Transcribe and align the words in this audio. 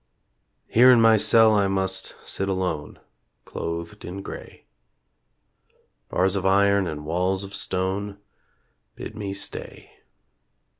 Here 0.67 0.91
in 0.91 0.99
my 0.99 1.15
cell 1.15 1.53
I 1.53 1.67
must 1.67 2.15
sit 2.25 2.49
alone, 2.49 2.99
Clothed 3.45 4.03
in 4.03 4.23
grey. 4.23 4.65
Bars 6.09 6.35
of 6.35 6.43
iron 6.43 6.87
and 6.87 7.05
walls 7.05 7.43
of 7.43 7.53
stone 7.53 8.17
Bid 8.95 9.15
me 9.15 9.31
stay. 9.31 9.91